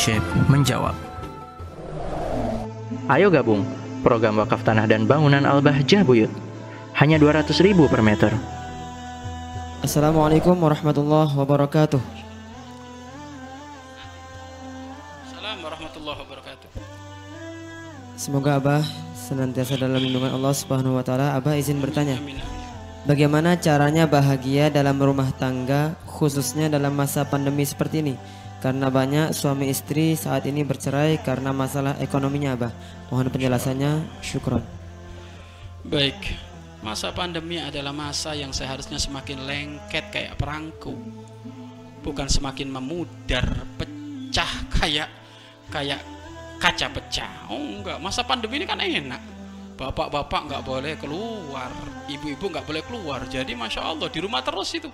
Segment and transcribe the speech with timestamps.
[0.00, 0.96] Syekh menjawab.
[3.12, 3.68] Ayo gabung
[4.00, 6.32] program wakaf tanah dan bangunan Al-Bahjah Buyut.
[6.96, 8.32] Hanya 200 ribu per meter.
[9.84, 12.00] Assalamualaikum warahmatullahi wabarakatuh.
[15.20, 16.68] Assalamualaikum warahmatullahi wabarakatuh.
[18.16, 18.80] Semoga Abah
[19.12, 21.36] senantiasa dalam lindungan Allah Subhanahu wa taala.
[21.36, 22.16] Abah izin bertanya,
[23.04, 28.39] bagaimana caranya bahagia dalam rumah tangga khususnya dalam masa pandemi seperti ini?
[28.60, 32.72] Karena banyak suami istri saat ini bercerai karena masalah ekonominya, Abah.
[33.08, 34.20] Mohon penjelasannya.
[34.20, 34.60] Syukron.
[35.80, 36.36] Baik,
[36.84, 40.92] masa pandemi adalah masa yang seharusnya semakin lengket kayak perangko,
[42.04, 45.08] bukan semakin memudar, pecah kayak
[45.72, 46.04] kayak
[46.60, 47.48] kaca pecah.
[47.48, 49.24] Oh enggak, masa pandemi ini kan enak.
[49.80, 51.72] Bapak-bapak nggak boleh keluar,
[52.12, 53.24] ibu-ibu nggak boleh keluar.
[53.24, 54.92] Jadi masya Allah di rumah terus itu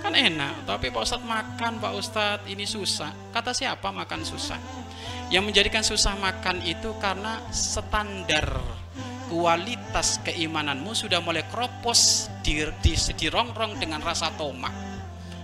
[0.00, 0.64] kan enak.
[0.64, 3.12] Tapi Pak Ustadz makan Pak Ustadz ini susah.
[3.30, 4.58] Kata siapa makan susah?
[5.30, 8.48] Yang menjadikan susah makan itu karena standar
[9.30, 14.74] kualitas keimananmu sudah mulai kropos di, di, dirongrong dengan rasa tomak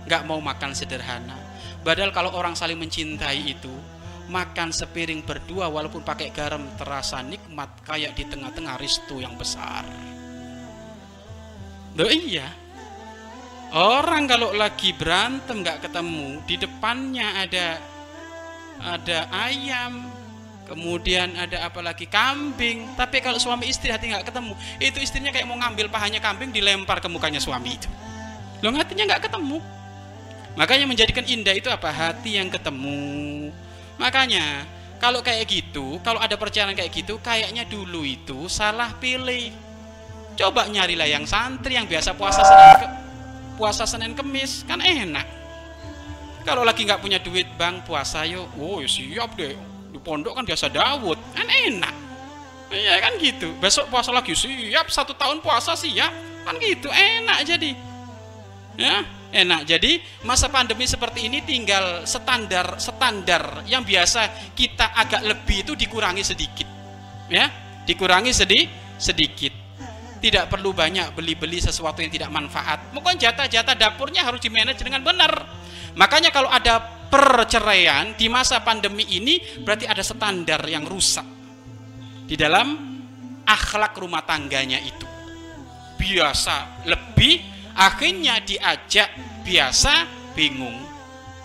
[0.03, 1.39] nggak mau makan sederhana
[1.87, 3.71] padahal kalau orang saling mencintai itu
[4.27, 9.87] makan sepiring berdua walaupun pakai garam terasa nikmat kayak di tengah-tengah ristu yang besar
[11.97, 12.66] Loh iya
[13.75, 17.67] orang kalau lagi berantem nggak ketemu di depannya ada
[18.77, 20.17] ada ayam
[20.67, 22.05] kemudian ada apa lagi?
[22.05, 22.99] Kambing.
[22.99, 24.53] Tapi kalau suami istri hati nggak ketemu.
[24.83, 27.87] Itu istrinya kayak mau ngambil pahanya kambing dilempar ke mukanya suami itu.
[28.59, 29.63] Lo hatinya nggak ketemu.
[30.59, 31.87] Makanya menjadikan indah itu apa?
[31.87, 33.49] Hati yang ketemu.
[33.95, 34.67] Makanya
[34.99, 39.55] kalau kayak gitu kalau ada perjalanan kayak gitu kayaknya dulu itu salah pilih.
[40.37, 42.87] Coba nyarilah yang santri yang biasa puasa senin ke,
[43.57, 45.25] puasa senin kemis kan enak.
[46.47, 49.57] Kalau lagi nggak punya duit bang puasa yuk oh siap deh.
[49.91, 51.95] Di pondok kan biasa Dawud kan enak.
[52.71, 53.51] Iya kan gitu.
[53.59, 54.87] Besok puasa lagi siap.
[54.87, 56.13] Satu tahun puasa siap.
[56.47, 57.71] Kan gitu enak jadi.
[58.79, 59.03] Ya
[59.35, 59.67] enak.
[59.67, 66.23] Jadi masa pandemi seperti ini tinggal standar standar yang biasa kita agak lebih itu dikurangi
[66.23, 66.69] sedikit.
[67.27, 67.51] Ya
[67.83, 69.66] dikurangi sedih sedikit
[70.17, 72.91] tidak perlu banyak beli-beli sesuatu yang tidak manfaat.
[72.93, 75.33] Mungkin jatah-jatah dapurnya harus dimanage dengan benar.
[75.97, 81.25] Makanya kalau ada perceraian di masa pandemi ini berarti ada standar yang rusak
[82.27, 82.75] di dalam
[83.47, 85.07] akhlak rumah tangganya itu.
[85.97, 87.41] Biasa lebih
[87.73, 89.09] akhirnya diajak
[89.41, 90.77] biasa bingung.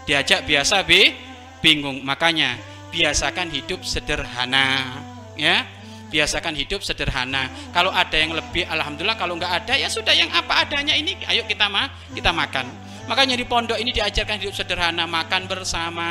[0.04, 1.14] Diajak biasa b
[1.62, 2.02] bingung.
[2.02, 2.58] Makanya
[2.92, 5.00] biasakan hidup sederhana
[5.32, 5.64] ya
[6.12, 7.48] biasakan hidup sederhana.
[7.72, 11.48] Kalau ada yang lebih alhamdulillah kalau nggak ada ya sudah yang apa adanya ini ayo
[11.48, 12.68] kita mah kita makan.
[13.08, 16.10] Makanya di pondok ini diajarkan hidup sederhana makan bersama.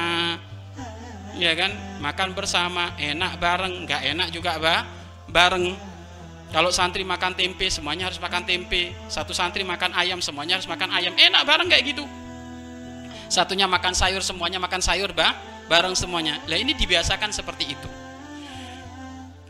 [1.37, 1.71] Ya kan?
[2.01, 2.97] Makan bersama.
[2.97, 4.83] Enak bareng nggak enak juga bah
[5.29, 5.77] bareng.
[6.51, 8.91] Kalau santri makan tempe semuanya harus makan tempe.
[9.07, 11.13] Satu santri makan ayam semuanya harus makan ayam.
[11.15, 12.03] Enak bareng kayak gitu.
[13.31, 15.31] Satunya makan sayur semuanya makan sayur bah
[15.71, 16.43] bareng semuanya.
[16.51, 18.10] Lah ini dibiasakan seperti itu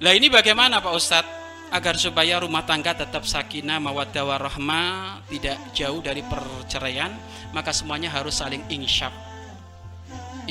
[0.01, 1.39] lah ini bagaimana Pak Ustadz?
[1.71, 7.15] Agar supaya rumah tangga tetap sakinah mawaddah warahmah tidak jauh dari perceraian
[7.55, 9.15] maka semuanya harus saling insyaf.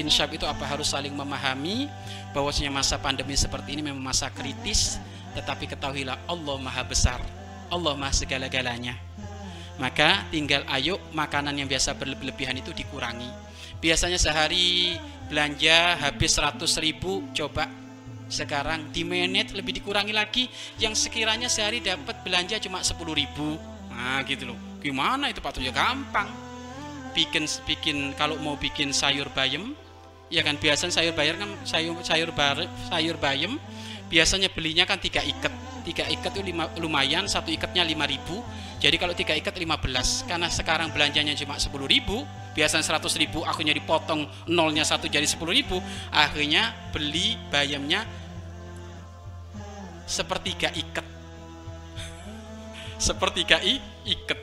[0.01, 0.65] Insyaf itu apa?
[0.65, 1.93] Harus saling memahami
[2.33, 4.97] bahwasanya masa pandemi seperti ini memang masa kritis
[5.37, 7.21] tetapi ketahuilah Allah maha besar
[7.71, 8.99] Allah maha segala-galanya.
[9.77, 13.31] Maka tinggal ayo makanan yang biasa berlebihan itu dikurangi.
[13.81, 14.99] Biasanya sehari
[15.31, 17.90] belanja habis 100 ribu coba
[18.31, 20.47] sekarang di menit lebih dikurangi lagi.
[20.79, 23.59] Yang sekiranya sehari dapat belanja cuma 10 ribu.
[23.91, 24.59] Nah gitu loh.
[24.81, 26.31] Gimana itu Pak ya gampang.
[27.13, 29.75] Bikin bikin kalau mau bikin sayur bayam
[30.31, 33.59] ya kan biasanya sayur bayam kan sayur sayur bar, sayur bayam
[34.07, 35.51] biasanya belinya kan tiga ikat
[35.83, 38.41] tiga ikat itu lima, lumayan satu ikatnya 5 ribu.
[38.81, 42.25] Jadi kalau tiga ikat 15 karena sekarang belanjanya cuma 10 ribu
[42.57, 45.79] biasanya 100 ribu akhirnya dipotong nolnya satu jadi 10 ribu
[46.11, 48.09] akhirnya beli bayamnya
[50.09, 51.07] sepertiga ikat.
[53.01, 53.81] Sepertiga i
[54.11, 54.41] ikat.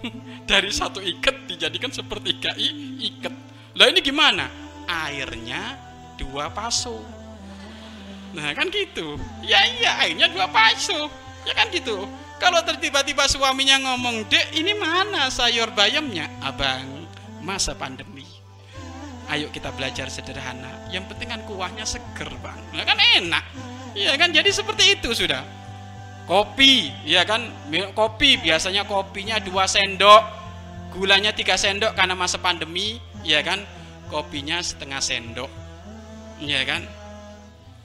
[0.50, 3.34] Dari satu ikat dijadikan sepertiga i ikat.
[3.74, 4.46] Lah ini gimana?
[4.86, 5.74] Airnya
[6.14, 7.15] dua paso
[8.36, 9.16] nah kan gitu.
[9.40, 11.08] Ya iya airnya dua paso
[11.48, 12.04] ya kan gitu.
[12.36, 16.28] Kalau tiba-tiba suaminya ngomong dek ini mana sayur bayamnya?
[16.44, 17.08] Abang
[17.40, 18.28] masa pandemi.
[19.32, 20.86] Ayo kita belajar sederhana.
[20.92, 22.60] Yang penting kan kuahnya seger bang.
[22.76, 23.44] Ya kan enak.
[23.96, 24.30] Ya kan?
[24.36, 25.40] Jadi seperti itu sudah.
[26.28, 27.48] Kopi ya kan?
[27.96, 30.22] Kopi biasanya kopinya dua sendok.
[30.92, 33.64] Gulanya tiga sendok karena masa pandemi ya kan?
[34.12, 35.50] Kopinya setengah sendok.
[36.36, 36.84] Ya kan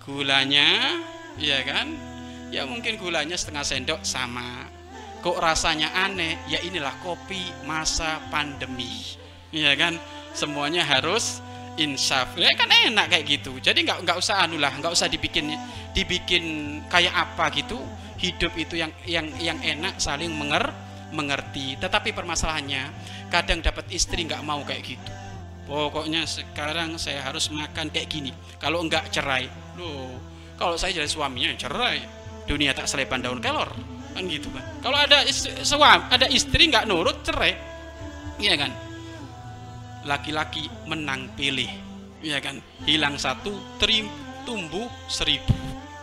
[0.05, 0.97] gulanya
[1.37, 1.93] ya kan?
[2.51, 4.67] Ya mungkin gulanya setengah sendok sama.
[5.21, 6.41] Kok rasanya aneh?
[6.49, 9.15] Ya inilah kopi masa pandemi.
[9.53, 9.95] Ya kan?
[10.35, 11.39] Semuanya harus
[11.79, 12.35] insaf.
[12.35, 13.55] Ya kan enak kayak gitu.
[13.61, 15.53] Jadi nggak nggak usah anulah nggak usah dibikin
[15.95, 16.43] dibikin
[16.91, 17.79] kayak apa gitu.
[18.19, 20.73] Hidup itu yang yang yang enak saling menger
[21.15, 21.79] mengerti.
[21.79, 22.83] Tetapi permasalahannya
[23.31, 25.11] kadang dapat istri nggak mau kayak gitu
[25.71, 28.35] pokoknya sekarang saya harus makan kayak gini.
[28.59, 29.47] Kalau enggak cerai.
[29.79, 30.19] Loh
[30.59, 32.03] kalau saya jadi suaminya cerai.
[32.43, 33.71] Dunia tak selepan daun kelor.
[34.11, 35.23] Kan gitu kan kalau ada
[35.63, 37.55] suami ada istri nggak nurut cerai.
[38.35, 38.71] Iya kan?
[40.03, 41.71] Laki-laki menang pilih.
[42.19, 42.59] Ya kan?
[42.83, 44.11] Hilang satu terim
[44.43, 45.55] tumbuh seribu.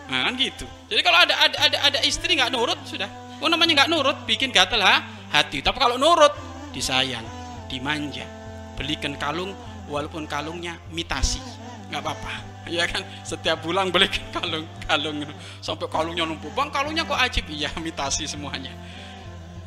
[0.08, 0.64] Nah kan gitu.
[0.88, 3.10] Jadi kalau ada ada ada, ada istri nggak nurut sudah.
[3.44, 5.04] Oh namanya nggak nurut bikin gatel ha?
[5.28, 5.60] Hati.
[5.60, 6.32] Tapi kalau nurut
[6.72, 7.26] disayang
[7.68, 8.37] dimanja
[8.78, 9.50] belikan kalung
[9.90, 11.42] walaupun kalungnya mitasi
[11.90, 12.34] nggak apa-apa
[12.78, 14.06] ya kan setiap bulan beli
[14.38, 15.26] kalung kalung
[15.58, 18.70] sampai kalungnya numpuk bang kalungnya kok ajib iya mitasi semuanya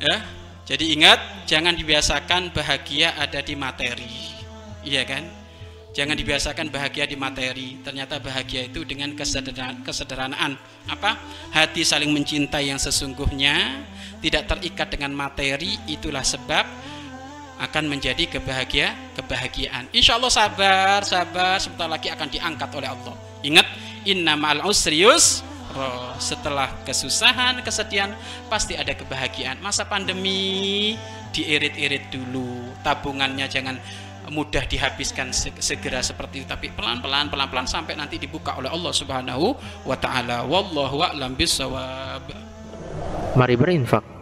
[0.00, 0.16] ya
[0.62, 1.20] jadi ingat,
[1.50, 4.30] jangan dibiasakan bahagia ada di materi.
[4.86, 5.26] Iya kan?
[5.92, 7.82] Jangan dibiasakan bahagia di materi.
[7.82, 9.12] Ternyata bahagia itu dengan
[9.82, 10.54] kesederhanaan.
[10.86, 11.18] Apa?
[11.50, 13.84] Hati saling mencintai yang sesungguhnya,
[14.22, 16.64] tidak terikat dengan materi, itulah sebab
[17.62, 19.86] akan menjadi kebahagia kebahagiaan.
[19.94, 23.14] Insya Allah sabar, sabar, sebentar lagi akan diangkat oleh Allah.
[23.46, 23.66] Ingat,
[24.02, 25.46] inna ma'al usrius
[26.20, 28.12] setelah kesusahan, kesedihan,
[28.50, 29.62] pasti ada kebahagiaan.
[29.62, 30.92] Masa pandemi
[31.32, 33.78] diirit-irit dulu, tabungannya jangan
[34.28, 39.56] mudah dihabiskan segera seperti itu, tapi pelan-pelan, pelan-pelan sampai nanti dibuka oleh Allah Subhanahu
[39.88, 40.44] wa taala.
[40.44, 42.26] Wallahu a'lam bishawab.
[43.32, 44.21] Mari berinfak